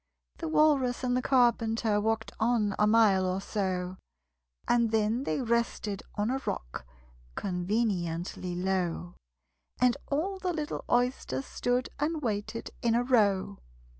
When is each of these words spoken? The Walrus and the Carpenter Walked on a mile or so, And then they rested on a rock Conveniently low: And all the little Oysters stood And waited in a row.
The 0.37 0.47
Walrus 0.47 1.03
and 1.03 1.15
the 1.15 1.21
Carpenter 1.21 2.01
Walked 2.01 2.31
on 2.39 2.73
a 2.79 2.87
mile 2.87 3.23
or 3.23 3.39
so, 3.39 3.97
And 4.67 4.89
then 4.89 5.25
they 5.25 5.43
rested 5.43 6.01
on 6.15 6.31
a 6.31 6.41
rock 6.47 6.87
Conveniently 7.35 8.55
low: 8.55 9.13
And 9.79 9.95
all 10.07 10.39
the 10.39 10.53
little 10.53 10.83
Oysters 10.89 11.45
stood 11.45 11.89
And 11.99 12.19
waited 12.23 12.71
in 12.81 12.95
a 12.95 13.03
row. 13.03 13.59